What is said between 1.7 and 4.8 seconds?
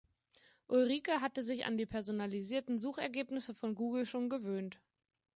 die personalisierten Suchergebnisse von Google schon gewöhnt.